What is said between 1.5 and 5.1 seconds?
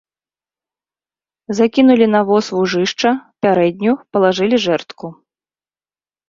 Закінулі на воз вужышча, пярэдню, палажылі жэрдку.